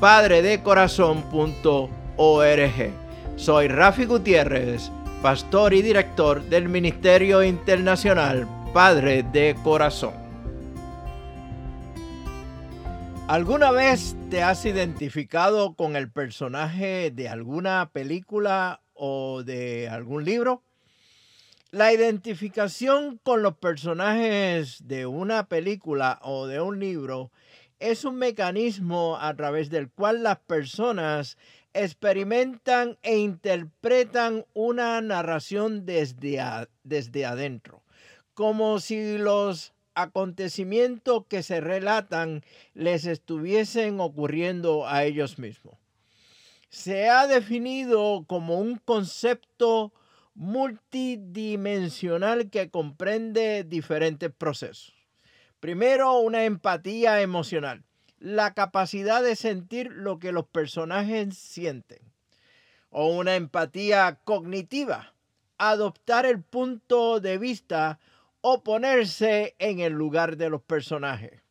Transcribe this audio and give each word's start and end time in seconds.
www.padredecorazon.org 0.00 2.92
Soy 3.36 3.68
Rafi 3.68 4.04
Gutiérrez, 4.04 4.90
pastor 5.22 5.74
y 5.74 5.82
director 5.82 6.42
del 6.44 6.68
Ministerio 6.68 7.42
Internacional 7.42 8.46
Padre 8.72 9.24
de 9.24 9.56
Corazón. 9.64 10.14
¿Alguna 13.26 13.72
vez 13.72 14.14
te 14.30 14.42
has 14.42 14.64
identificado 14.64 15.74
con 15.74 15.96
el 15.96 16.10
personaje 16.10 17.10
de 17.10 17.28
alguna 17.28 17.90
película 17.92 18.80
o 18.94 19.42
de 19.42 19.88
algún 19.88 20.24
libro? 20.24 20.62
La 21.70 21.92
identificación 21.92 23.20
con 23.22 23.42
los 23.42 23.58
personajes 23.58 24.86
de 24.86 25.06
una 25.06 25.48
película 25.48 26.20
o 26.22 26.46
de 26.46 26.60
un 26.60 26.78
libro 26.78 27.32
es 27.78 28.04
un 28.04 28.16
mecanismo 28.16 29.16
a 29.20 29.34
través 29.34 29.70
del 29.70 29.90
cual 29.90 30.22
las 30.22 30.38
personas 30.38 31.38
experimentan 31.74 32.96
e 33.02 33.18
interpretan 33.18 34.46
una 34.54 35.00
narración 35.00 35.86
desde, 35.86 36.40
desde 36.82 37.24
adentro, 37.24 37.82
como 38.34 38.80
si 38.80 39.16
los 39.18 39.72
acontecimientos 39.94 41.26
que 41.28 41.42
se 41.42 41.60
relatan 41.60 42.44
les 42.74 43.04
estuviesen 43.04 44.00
ocurriendo 44.00 44.86
a 44.86 45.04
ellos 45.04 45.38
mismos. 45.38 45.76
Se 46.68 47.08
ha 47.08 47.26
definido 47.26 48.24
como 48.26 48.58
un 48.58 48.76
concepto 48.76 49.92
multidimensional 50.34 52.50
que 52.50 52.70
comprende 52.70 53.64
diferentes 53.64 54.30
procesos. 54.30 54.97
Primero, 55.60 56.18
una 56.18 56.44
empatía 56.44 57.20
emocional, 57.20 57.82
la 58.20 58.54
capacidad 58.54 59.22
de 59.24 59.34
sentir 59.34 59.90
lo 59.90 60.20
que 60.20 60.30
los 60.30 60.46
personajes 60.46 61.36
sienten. 61.36 61.98
O 62.90 63.08
una 63.08 63.34
empatía 63.34 64.20
cognitiva, 64.22 65.14
adoptar 65.58 66.26
el 66.26 66.42
punto 66.42 67.18
de 67.18 67.38
vista 67.38 67.98
o 68.40 68.62
ponerse 68.62 69.56
en 69.58 69.80
el 69.80 69.94
lugar 69.94 70.36
de 70.36 70.48
los 70.48 70.62
personajes. 70.62 71.42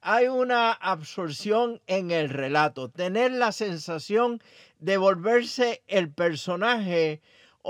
Hay 0.00 0.28
una 0.28 0.72
absorción 0.72 1.82
en 1.86 2.10
el 2.10 2.30
relato, 2.30 2.88
tener 2.88 3.32
la 3.32 3.52
sensación 3.52 4.42
de 4.78 4.96
volverse 4.96 5.82
el 5.86 6.10
personaje 6.10 7.20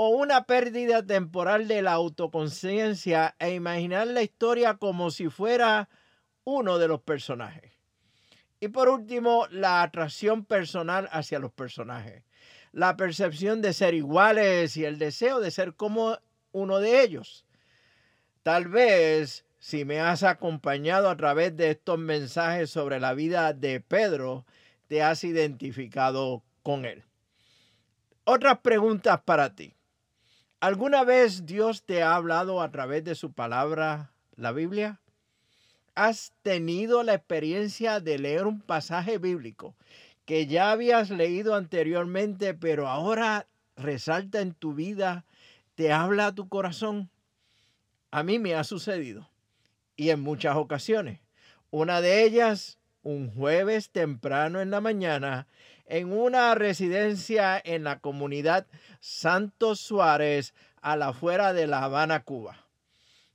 o 0.00 0.10
una 0.10 0.44
pérdida 0.44 1.04
temporal 1.04 1.66
de 1.66 1.82
la 1.82 1.94
autoconciencia 1.94 3.34
e 3.40 3.54
imaginar 3.54 4.06
la 4.06 4.22
historia 4.22 4.76
como 4.76 5.10
si 5.10 5.28
fuera 5.28 5.88
uno 6.44 6.78
de 6.78 6.86
los 6.86 7.00
personajes. 7.00 7.72
Y 8.60 8.68
por 8.68 8.88
último, 8.88 9.48
la 9.50 9.82
atracción 9.82 10.44
personal 10.44 11.08
hacia 11.10 11.40
los 11.40 11.50
personajes, 11.50 12.22
la 12.70 12.96
percepción 12.96 13.60
de 13.60 13.72
ser 13.72 13.92
iguales 13.94 14.76
y 14.76 14.84
el 14.84 15.00
deseo 15.00 15.40
de 15.40 15.50
ser 15.50 15.74
como 15.74 16.16
uno 16.52 16.78
de 16.78 17.02
ellos. 17.02 17.44
Tal 18.44 18.68
vez 18.68 19.46
si 19.58 19.84
me 19.84 19.98
has 19.98 20.22
acompañado 20.22 21.10
a 21.10 21.16
través 21.16 21.56
de 21.56 21.72
estos 21.72 21.98
mensajes 21.98 22.70
sobre 22.70 23.00
la 23.00 23.14
vida 23.14 23.52
de 23.52 23.80
Pedro, 23.80 24.46
te 24.86 25.02
has 25.02 25.24
identificado 25.24 26.44
con 26.62 26.84
él. 26.84 27.02
Otras 28.22 28.60
preguntas 28.60 29.22
para 29.24 29.56
ti. 29.56 29.74
¿Alguna 30.60 31.04
vez 31.04 31.46
Dios 31.46 31.84
te 31.84 32.02
ha 32.02 32.16
hablado 32.16 32.60
a 32.60 32.72
través 32.72 33.04
de 33.04 33.14
su 33.14 33.32
palabra, 33.32 34.10
la 34.34 34.50
Biblia? 34.50 35.00
¿Has 35.94 36.32
tenido 36.42 37.04
la 37.04 37.14
experiencia 37.14 38.00
de 38.00 38.18
leer 38.18 38.44
un 38.44 38.60
pasaje 38.60 39.18
bíblico 39.18 39.76
que 40.24 40.48
ya 40.48 40.72
habías 40.72 41.10
leído 41.10 41.54
anteriormente, 41.54 42.54
pero 42.54 42.88
ahora 42.88 43.46
resalta 43.76 44.40
en 44.40 44.52
tu 44.52 44.74
vida, 44.74 45.24
te 45.76 45.92
habla 45.92 46.26
a 46.26 46.34
tu 46.34 46.48
corazón? 46.48 47.08
A 48.10 48.24
mí 48.24 48.40
me 48.40 48.56
ha 48.56 48.64
sucedido 48.64 49.30
y 49.94 50.10
en 50.10 50.20
muchas 50.20 50.56
ocasiones. 50.56 51.20
Una 51.70 52.00
de 52.00 52.24
ellas, 52.24 52.77
un 53.08 53.30
jueves 53.32 53.88
temprano 53.88 54.60
en 54.60 54.70
la 54.70 54.82
mañana, 54.82 55.46
en 55.86 56.12
una 56.12 56.54
residencia 56.54 57.58
en 57.64 57.84
la 57.84 58.00
comunidad 58.00 58.66
Santos 59.00 59.80
Suárez, 59.80 60.52
a 60.82 60.94
la 60.94 61.08
afuera 61.08 61.54
de 61.54 61.66
La 61.66 61.84
Habana, 61.84 62.22
Cuba. 62.22 62.66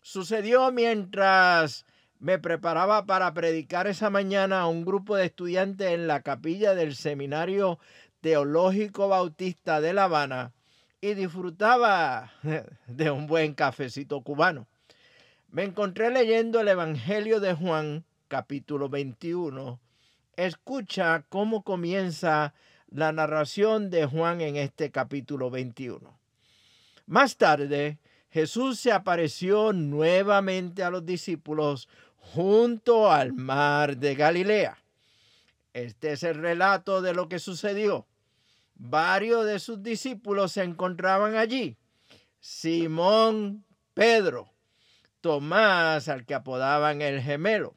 Sucedió 0.02 0.72
mientras 0.72 1.88
me 2.20 2.38
preparaba 2.38 3.08
para 3.08 3.34
predicar 3.34 3.88
esa 3.88 4.12
mañana 4.12 4.62
a 4.62 4.68
un 4.68 4.86
grupo 4.86 5.16
de 5.16 5.26
estudiantes 5.26 5.92
en 5.92 6.06
la 6.06 6.22
capilla 6.22 6.76
del 6.76 6.96
Seminario 6.96 7.80
Teológico 8.22 9.08
Bautista 9.08 9.82
de 9.82 9.94
La 9.94 10.04
Habana 10.04 10.54
y 11.02 11.16
disfrutaba 11.16 12.32
de 12.88 13.10
un 13.10 13.26
buen 13.26 13.56
cafecito 13.56 14.22
cubano. 14.22 14.68
Me 15.50 15.64
encontré 15.64 16.12
leyendo 16.12 16.60
el 16.60 16.68
Evangelio 16.68 17.40
de 17.40 17.56
Juan, 17.56 18.06
capítulo 18.34 18.90
21. 18.90 19.80
Escucha 20.38 21.24
cómo 21.30 21.64
comienza 21.64 22.56
la 22.88 23.12
narración 23.12 23.92
de 23.92 24.08
Juan 24.08 24.42
en 24.42 24.56
este 24.56 24.90
capítulo 24.90 25.52
21. 25.52 26.20
Más 27.06 27.38
tarde, 27.38 28.00
Jesús 28.32 28.80
se 28.80 28.92
apareció 28.92 29.72
nuevamente 29.72 30.82
a 30.82 30.90
los 30.90 31.06
discípulos 31.06 31.88
junto 32.18 33.12
al 33.12 33.34
mar 33.34 33.98
de 33.98 34.16
Galilea. 34.16 34.80
Este 35.74 36.14
es 36.14 36.24
el 36.24 36.34
relato 36.34 37.04
de 37.04 37.14
lo 37.14 37.30
que 37.30 37.38
sucedió 37.38 38.08
varios 38.74 39.46
de 39.46 39.60
sus 39.60 39.84
discípulos 39.84 40.54
se 40.54 40.64
encontraban 40.64 41.36
allí. 41.36 41.78
Simón 42.40 43.64
Pedro, 43.94 44.50
Tomás, 45.22 46.10
al 46.10 46.26
que 46.26 46.34
apodaban 46.34 47.04
el 47.04 47.22
gemelo, 47.22 47.76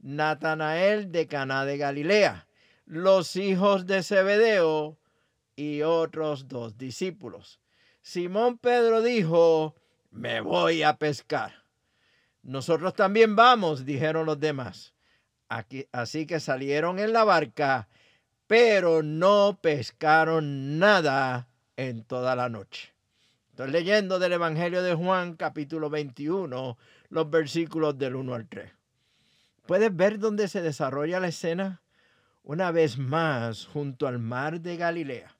Natanael 0.00 1.12
de 1.12 1.26
Caná 1.26 1.64
de 1.64 1.78
Galilea, 1.78 2.46
los 2.86 3.36
hijos 3.36 3.86
de 3.86 4.02
Zebedeo 4.02 4.98
y 5.56 5.82
otros 5.82 6.48
dos 6.48 6.78
discípulos. 6.78 7.60
Simón 8.02 8.58
Pedro 8.58 9.02
dijo, 9.02 9.74
me 10.10 10.40
voy 10.40 10.82
a 10.82 10.96
pescar. 10.96 11.64
Nosotros 12.42 12.94
también 12.94 13.36
vamos, 13.36 13.84
dijeron 13.84 14.26
los 14.26 14.40
demás. 14.40 14.94
Así 15.92 16.26
que 16.26 16.40
salieron 16.40 16.98
en 16.98 17.12
la 17.12 17.24
barca 17.24 17.88
pero 18.48 19.02
no 19.02 19.58
pescaron 19.60 20.78
nada 20.78 21.48
en 21.76 22.02
toda 22.02 22.34
la 22.34 22.48
noche. 22.48 22.94
Estoy 23.50 23.70
leyendo 23.70 24.18
del 24.18 24.32
Evangelio 24.32 24.82
de 24.82 24.94
Juan 24.94 25.36
capítulo 25.36 25.90
21, 25.90 26.78
los 27.10 27.30
versículos 27.30 27.98
del 27.98 28.16
1 28.16 28.34
al 28.34 28.48
3. 28.48 28.72
¿Puedes 29.68 29.94
ver 29.94 30.18
dónde 30.18 30.48
se 30.48 30.62
desarrolla 30.62 31.20
la 31.20 31.28
escena? 31.28 31.82
Una 32.42 32.70
vez 32.70 32.96
más, 32.96 33.66
junto 33.66 34.08
al 34.08 34.18
mar 34.18 34.62
de 34.62 34.78
Galilea. 34.78 35.36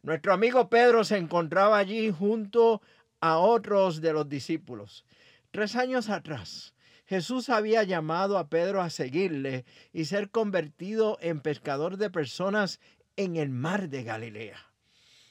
Nuestro 0.00 0.32
amigo 0.32 0.70
Pedro 0.70 1.04
se 1.04 1.18
encontraba 1.18 1.76
allí 1.76 2.10
junto 2.10 2.80
a 3.20 3.36
otros 3.36 4.00
de 4.00 4.14
los 4.14 4.30
discípulos. 4.30 5.04
Tres 5.50 5.76
años 5.76 6.08
atrás, 6.08 6.72
Jesús 7.04 7.50
había 7.50 7.82
llamado 7.82 8.38
a 8.38 8.48
Pedro 8.48 8.80
a 8.80 8.88
seguirle 8.88 9.66
y 9.92 10.06
ser 10.06 10.30
convertido 10.30 11.18
en 11.20 11.42
pescador 11.42 11.98
de 11.98 12.08
personas 12.08 12.80
en 13.16 13.36
el 13.36 13.50
mar 13.50 13.90
de 13.90 14.04
Galilea. 14.04 14.56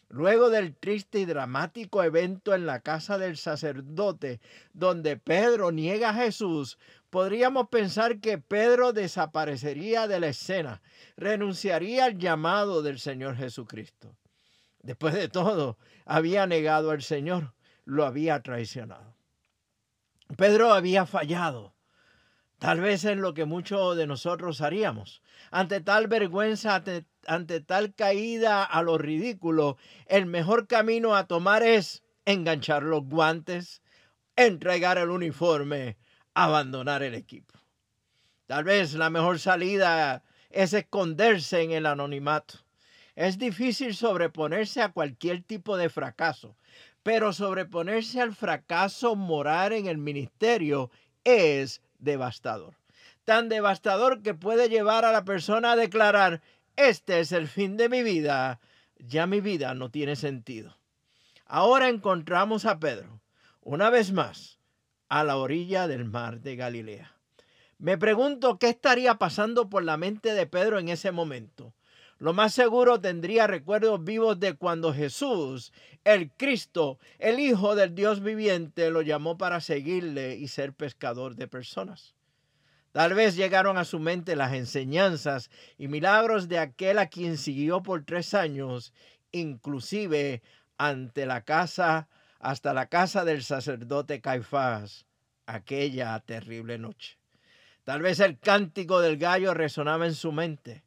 Luego 0.10 0.50
del 0.50 0.76
triste 0.76 1.20
y 1.20 1.26
dramático 1.26 2.04
evento 2.04 2.54
en 2.54 2.66
la 2.66 2.80
casa 2.80 3.18
del 3.18 3.38
sacerdote, 3.38 4.40
donde 4.74 5.18
Pedro 5.18 5.72
niega 5.72 6.12
a 6.12 6.14
Jesús, 6.14 6.78
podríamos 7.10 7.70
pensar 7.70 8.20
que 8.20 8.38
Pedro 8.38 8.94
desaparecería 8.94 10.08
de 10.08 10.20
la 10.20 10.28
escena, 10.28 10.82
renunciaría 11.18 12.06
al 12.06 12.18
llamado 12.18 12.82
del 12.82 13.00
Señor 13.00 13.36
Jesucristo. 13.36 14.16
Después 14.82 15.14
de 15.16 15.28
todo, 15.28 15.78
había 16.06 16.46
negado 16.46 16.92
al 16.92 17.02
Señor, 17.02 17.54
lo 17.86 18.06
había 18.06 18.42
traicionado. 18.42 19.16
Pedro 20.38 20.74
había 20.74 21.06
fallado, 21.06 21.75
tal 22.60 22.82
vez 22.82 23.06
en 23.06 23.22
lo 23.22 23.34
que 23.34 23.46
muchos 23.46 23.98
de 23.98 24.08
nosotros 24.08 24.62
haríamos. 24.62 25.22
Ante 25.52 25.82
tal 25.82 26.08
vergüenza, 26.08 26.84
ante, 27.28 27.60
tal 27.62 27.94
caída 27.94 28.64
a 28.64 28.82
lo 28.82 28.98
ridículo, 28.98 29.78
el 30.08 30.26
mejor 30.26 30.68
camino 30.68 31.16
a 31.16 31.28
tomar 31.28 31.64
es 31.64 32.04
enganchar 32.26 32.84
los 32.84 33.04
guantes, 33.04 33.82
entregar 34.36 34.98
el 34.98 35.10
uniforme, 35.10 35.98
abandonar 36.34 37.04
el 37.04 37.16
equipo. 37.16 37.60
Tal 38.48 38.64
vez 38.64 38.94
la 38.94 39.10
mejor 39.10 39.40
salida 39.40 40.24
es 40.50 40.74
esconderse 40.74 41.62
en 41.62 41.72
el 41.72 41.86
anonimato. 41.86 42.60
Es 43.16 43.38
difícil 43.38 43.96
sobreponerse 43.96 44.82
a 44.82 44.92
cualquier 44.92 45.42
tipo 45.42 45.78
de 45.78 45.90
fracaso, 45.90 46.58
pero 47.02 47.32
sobreponerse 47.32 48.20
al 48.20 48.36
fracaso 48.36 49.16
moral 49.16 49.74
en 49.74 49.88
el 49.88 49.98
ministerio 49.98 50.92
es 51.24 51.82
devastador. 52.00 52.76
Tan 53.24 53.50
devastador 53.50 54.22
que 54.22 54.34
puede 54.34 54.70
llevar 54.70 55.06
a 55.06 55.12
la 55.12 55.26
persona 55.26 55.74
a 55.74 55.76
declarar, 55.76 56.42
este 56.76 57.20
es 57.20 57.32
el 57.32 57.48
fin 57.48 57.78
de 57.78 57.90
mi 57.90 58.04
vida, 58.04 58.60
ya 58.98 59.28
mi 59.28 59.42
vida 59.42 59.74
no 59.74 59.92
tiene 59.92 60.16
sentido. 60.16 60.78
Ahora 61.46 61.90
encontramos 61.90 62.66
a 62.66 62.80
Pedro, 62.80 63.22
una 63.62 63.90
vez 63.90 64.12
más, 64.12 64.60
a 65.10 65.24
la 65.24 65.38
orilla 65.38 65.88
del 65.88 66.06
mar 66.06 66.42
de 66.42 66.56
Galilea. 66.56 67.16
Me 67.78 67.98
pregunto 67.98 68.58
qué 68.58 68.70
estaría 68.70 69.16
pasando 69.16 69.70
por 69.70 69.84
la 69.84 69.98
mente 69.98 70.34
de 70.34 70.48
Pedro 70.48 70.80
en 70.80 70.90
ese 70.90 71.12
momento. 71.12 71.75
Lo 72.18 72.34
más 72.34 72.54
seguro 72.54 73.02
tendría 73.02 73.46
recuerdos 73.46 74.04
vivos 74.04 74.40
de 74.40 74.54
cuando 74.54 74.94
Jesús, 74.94 75.74
el 76.06 76.32
Cristo, 76.32 76.98
el 77.20 77.40
Hijo 77.40 77.76
del 77.76 77.94
Dios 77.94 78.24
viviente, 78.24 78.90
lo 78.90 79.02
llamó 79.02 79.38
para 79.38 79.60
seguirle 79.60 80.38
y 80.38 80.48
ser 80.48 80.74
pescador 80.74 81.36
de 81.36 81.50
personas. 81.50 82.16
Tal 82.94 83.14
vez 83.14 83.36
llegaron 83.36 83.78
a 83.78 83.84
su 83.84 84.00
mente 84.00 84.38
las 84.38 84.54
enseñanzas 84.54 85.52
y 85.78 85.90
milagros 85.90 86.48
de 86.48 86.60
aquel 86.60 87.00
a 87.00 87.08
quien 87.08 87.38
siguió 87.38 87.84
por 87.84 88.06
tres 88.06 88.34
años, 88.34 88.94
inclusive 89.34 90.42
ante 90.78 91.26
la 91.26 91.42
casa, 91.42 92.08
hasta 92.40 92.74
la 92.74 92.88
casa 92.88 93.26
del 93.26 93.44
sacerdote 93.44 94.22
Caifás, 94.22 95.06
aquella 95.46 96.18
terrible 96.22 96.78
noche. 96.78 97.18
Tal 97.84 98.02
vez 98.02 98.22
el 98.22 98.40
cántico 98.40 99.02
del 99.02 99.18
gallo 99.18 99.54
resonaba 99.54 100.06
en 100.06 100.16
su 100.16 100.32
mente. 100.32 100.85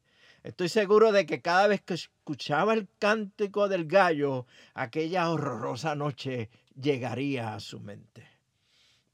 Estoy 0.49 0.71
seguro 0.71 1.13
de 1.13 1.27
que 1.27 1.43
cada 1.43 1.67
vez 1.67 1.83
que 1.83 1.93
escuchaba 1.93 2.73
el 2.73 2.89
cántico 2.99 3.69
del 3.69 3.85
gallo, 3.85 4.47
aquella 4.73 5.29
horrorosa 5.29 5.95
noche 5.95 6.49
llegaría 6.75 7.55
a 7.55 7.61
su 7.61 7.81
mente. 7.81 8.27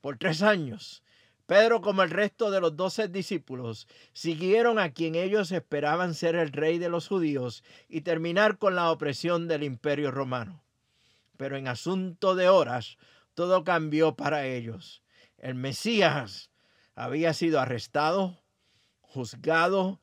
Por 0.01 0.17
tres 0.17 0.43
años, 0.43 1.03
Pedro, 1.47 1.81
como 1.81 2.05
el 2.05 2.11
resto 2.11 2.53
de 2.53 2.61
los 2.61 2.77
doce 2.77 3.09
discípulos, 3.09 3.89
siguieron 4.13 4.79
a 4.79 4.93
quien 4.93 5.17
ellos 5.17 5.51
esperaban 5.51 6.15
ser 6.15 6.37
el 6.37 6.53
rey 6.53 6.79
de 6.79 6.89
los 6.89 7.09
judíos 7.09 7.65
y 7.89 8.03
terminar 8.03 8.59
con 8.59 8.77
la 8.77 8.93
opresión 8.93 9.49
del 9.49 9.65
imperio 9.65 10.13
romano. 10.13 10.63
Pero 11.37 11.57
en 11.57 11.67
asunto 11.67 12.37
de 12.37 12.49
horas, 12.49 12.97
todo 13.35 13.65
cambió 13.65 14.15
para 14.15 14.47
ellos. 14.47 15.03
El 15.39 15.57
Mesías 15.57 16.53
había 16.95 17.33
sido 17.35 17.59
arrestado, 17.59 18.41
juzgado, 19.01 20.01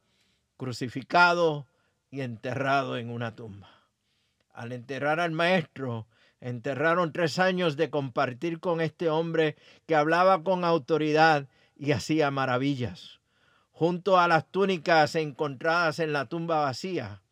crucificado 0.62 1.66
y 2.12 2.22
enterrado 2.22 2.96
en 2.98 3.10
una 3.10 3.36
tumba. 3.36 3.68
Al 4.54 4.74
enterrar 4.74 5.20
al 5.20 5.32
maestro, 5.32 6.06
enterraron 6.40 7.12
tres 7.12 7.40
años 7.40 7.78
de 7.78 7.90
compartir 7.90 8.60
con 8.60 8.80
este 8.80 9.10
hombre 9.10 9.56
que 9.88 9.96
hablaba 9.96 10.44
con 10.44 10.64
autoridad 10.64 11.48
y 11.76 11.94
hacía 11.94 12.30
maravillas. 12.30 13.22
Junto 13.72 14.20
a 14.20 14.28
las 14.28 14.46
túnicas 14.52 15.16
encontradas 15.16 15.98
en 15.98 16.14
la 16.14 16.26
tumba 16.26 16.60
vacía, 16.60 17.24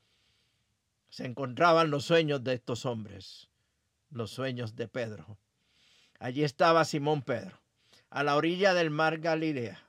se 1.10 1.28
encontraban 1.28 1.92
los 1.92 2.06
sueños 2.06 2.44
de 2.44 2.56
estos 2.56 2.88
hombres, 2.88 3.48
los 4.10 4.32
sueños 4.32 4.76
de 4.76 4.88
Pedro. 4.88 5.38
Allí 6.18 6.44
estaba 6.44 6.84
Simón 6.84 7.22
Pedro 7.22 7.60
a 8.10 8.24
la 8.24 8.36
orilla 8.36 8.74
del 8.74 8.90
mar 8.90 9.20
Galilea, 9.20 9.84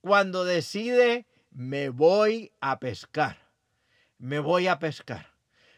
cuando 0.00 0.46
decide, 0.46 1.26
me 1.50 1.88
voy 1.88 2.52
a 2.60 2.78
pescar, 2.78 3.38
me 4.18 4.38
voy 4.38 4.66
a 4.66 4.78
pescar. 4.78 5.34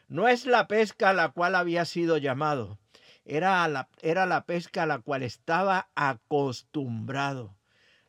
No 0.09 0.29
es 0.29 0.47
la 0.47 0.67
pesca 0.67 1.11
a 1.11 1.13
la 1.13 1.31
cual 1.31 1.55
había 1.55 1.85
sido 1.85 2.17
llamado, 2.17 2.79
era 3.25 3.67
la, 3.69 3.89
era 4.03 4.27
la 4.27 4.45
pesca 4.45 4.83
a 4.83 4.87
la 4.87 4.99
cual 4.99 5.23
estaba 5.23 5.91
acostumbrado. 5.95 7.57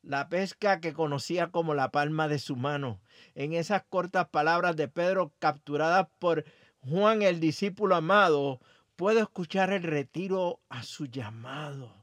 La 0.02 0.30
pesca 0.30 0.80
que 0.80 0.94
conocía 0.94 1.52
como 1.52 1.76
la 1.76 1.92
palma 1.92 2.28
de 2.28 2.40
su 2.40 2.56
mano. 2.56 3.02
En 3.36 3.54
esas 3.54 3.84
cortas 3.84 4.30
palabras 4.30 4.76
de 4.76 4.88
Pedro 4.88 5.32
capturadas 5.38 6.08
por 6.18 6.44
Juan 6.80 7.22
el 7.22 7.40
discípulo 7.40 7.96
amado, 7.96 8.60
puedo 8.96 9.20
escuchar 9.20 9.72
el 9.72 9.84
retiro 9.84 10.60
a 10.70 10.82
su 10.82 11.06
llamado 11.06 12.02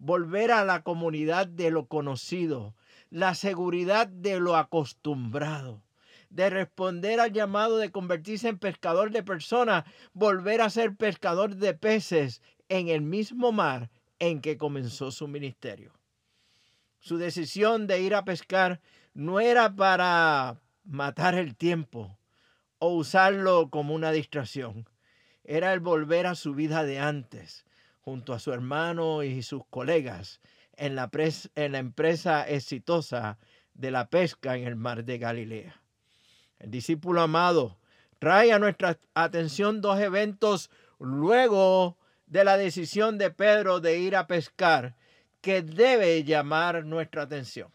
volver 0.00 0.50
a 0.50 0.64
la 0.64 0.82
comunidad 0.82 1.46
de 1.46 1.70
lo 1.70 1.86
conocido, 1.86 2.74
la 3.10 3.34
seguridad 3.34 4.06
de 4.06 4.38
lo 4.38 4.56
acostumbrado, 4.56 5.82
de 6.30 6.48
responder 6.48 7.18
al 7.18 7.32
llamado 7.32 7.78
de 7.78 7.90
convertirse 7.90 8.48
en 8.48 8.58
pescador 8.58 9.10
de 9.10 9.24
personas, 9.24 9.84
volver 10.12 10.60
a 10.60 10.70
ser 10.70 10.94
pescador 10.96 11.56
de 11.56 11.74
peces 11.74 12.40
en 12.68 12.88
el 12.88 13.02
mismo 13.02 13.50
mar 13.50 13.90
en 14.20 14.40
que 14.40 14.56
comenzó 14.56 15.10
su 15.10 15.26
ministerio. 15.26 15.92
Su 17.00 17.18
decisión 17.18 17.86
de 17.86 18.00
ir 18.00 18.14
a 18.14 18.24
pescar 18.24 18.80
no 19.12 19.40
era 19.40 19.74
para 19.74 20.60
matar 20.84 21.34
el 21.34 21.56
tiempo 21.56 22.16
o 22.78 22.94
usarlo 22.94 23.70
como 23.70 23.94
una 23.94 24.12
distracción, 24.12 24.88
era 25.42 25.72
el 25.72 25.80
volver 25.80 26.26
a 26.26 26.36
su 26.36 26.54
vida 26.54 26.84
de 26.84 27.00
antes, 27.00 27.64
junto 28.02 28.32
a 28.34 28.38
su 28.38 28.52
hermano 28.52 29.24
y 29.24 29.42
sus 29.42 29.64
colegas 29.68 30.40
en 30.76 30.94
la, 30.94 31.10
en 31.54 31.72
la 31.72 31.78
empresa 31.78 32.48
exitosa 32.48 33.38
de 33.74 33.90
la 33.90 34.08
pesca 34.08 34.56
en 34.56 34.66
el 34.66 34.76
mar 34.76 35.04
de 35.04 35.18
Galilea. 35.18 35.80
El 36.58 36.70
discípulo 36.70 37.22
amado 37.22 37.78
trae 38.18 38.52
a 38.52 38.58
nuestra 38.58 38.98
atención 39.14 39.80
dos 39.80 39.98
eventos 39.98 40.70
luego 40.98 41.96
de 42.26 42.44
la 42.44 42.56
decisión 42.56 43.18
de 43.18 43.30
Pedro 43.30 43.80
de 43.80 43.98
ir 43.98 44.14
a 44.14 44.26
pescar 44.26 44.94
que 45.40 45.62
debe 45.62 46.22
llamar 46.24 46.84
nuestra 46.84 47.22
atención. 47.22 47.72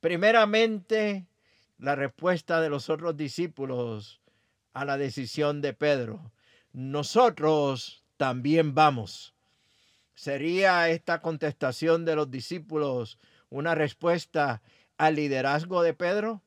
Primeramente, 0.00 1.26
la 1.78 1.94
respuesta 1.96 2.60
de 2.60 2.70
los 2.70 2.88
otros 2.88 3.16
discípulos 3.16 4.20
a 4.72 4.84
la 4.84 4.96
decisión 4.96 5.60
de 5.60 5.72
Pedro. 5.72 6.32
Nosotros 6.72 8.04
también 8.16 8.74
vamos. 8.74 9.34
¿Sería 10.18 10.88
esta 10.88 11.22
contestación 11.22 12.04
de 12.04 12.16
los 12.16 12.28
discípulos 12.28 13.20
una 13.50 13.76
respuesta 13.76 14.62
al 14.96 15.14
liderazgo 15.14 15.80
de 15.80 15.94
Pedro? 15.94 16.42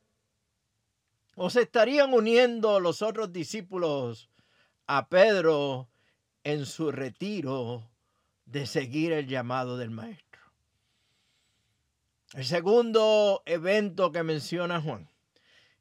¿O 1.35 1.49
se 1.49 1.61
estarían 1.61 2.13
uniendo 2.13 2.81
los 2.81 3.01
otros 3.01 3.31
discípulos 3.31 4.29
a 4.87 5.07
Pedro 5.07 5.87
en 6.43 6.65
su 6.65 6.91
retiro 6.91 7.89
de 8.43 8.65
seguir 8.65 9.13
el 9.13 9.27
llamado 9.27 9.77
del 9.77 9.89
Maestro? 9.89 10.41
El 12.33 12.43
segundo 12.43 13.41
evento 13.45 14.11
que 14.11 14.23
menciona 14.23 14.81
Juan 14.81 15.07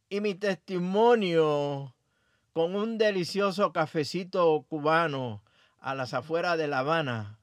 y 0.09 0.20
mi 0.20 0.37
testimonio 0.37 1.97
con 2.52 2.76
un 2.76 2.99
delicioso 2.99 3.73
cafecito 3.73 4.64
cubano 4.68 5.42
a 5.80 5.97
las 5.97 6.14
afueras 6.14 6.56
de 6.56 6.68
La 6.68 6.78
Habana, 6.78 7.39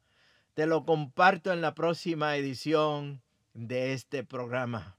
te 0.57 0.65
lo 0.65 0.85
comparto 0.85 1.53
en 1.53 1.61
la 1.61 1.75
próxima 1.75 2.35
edición 2.35 3.21
de 3.53 3.93
este 3.93 4.23
programa. 4.23 4.97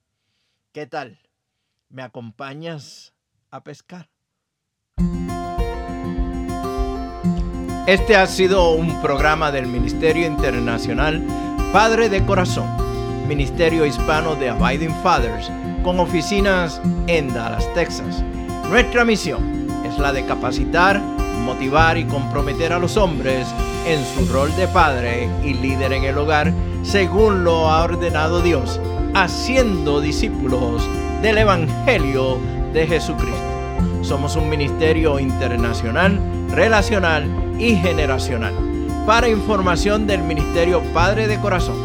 ¿Qué 0.71 0.87
tal? 0.87 1.19
¿Me 1.89 2.03
acompañas 2.03 3.13
a 3.51 3.65
pescar? 3.65 4.09
Este 7.89 8.15
ha 8.15 8.29
sido 8.29 8.71
un 8.71 9.03
programa 9.03 9.51
del 9.51 9.67
Ministerio 9.67 10.29
Internacional 10.29 11.27
Padre 11.73 12.09
de 12.09 12.25
Corazón, 12.25 12.69
Ministerio 13.27 13.85
Hispano 13.85 14.37
de 14.37 14.51
Abiding 14.51 14.95
Fathers, 15.03 15.51
con 15.83 15.99
oficinas 15.99 16.81
en 17.09 17.35
Dallas, 17.35 17.67
Texas. 17.75 18.23
Nuestra 18.71 19.05
misión 19.05 19.67
es 19.85 19.99
la 19.99 20.13
de 20.13 20.25
capacitar, 20.25 21.03
motivar 21.49 21.97
y 21.97 22.05
comprometer 22.05 22.75
a 22.75 22.79
los 22.79 22.99
hombres 22.99 23.49
en 23.87 24.05
su 24.05 24.31
rol 24.31 24.55
de 24.57 24.69
padre 24.69 25.31
y 25.43 25.55
líder 25.55 25.95
en 25.95 26.05
el 26.05 26.19
hogar, 26.19 26.53
según 26.83 27.43
lo 27.43 27.71
ha 27.71 27.85
ordenado 27.85 28.43
Dios, 28.43 28.79
haciendo 29.15 30.03
discípulos 30.03 30.87
del 31.23 31.39
Evangelio 31.39 32.39
de 32.75 32.87
Jesucristo. 32.87 33.41
Somos 34.03 34.37
un 34.37 34.51
ministerio 34.51 35.19
internacional, 35.19 36.21
relacional 36.51 37.25
y 37.59 37.77
generacional. 37.77 38.53
Para 39.07 39.31
información 39.31 40.07
del 40.07 40.23
Ministerio 40.23 40.83
Padre 40.93 41.29
de 41.29 41.41
Corazón, 41.41 41.79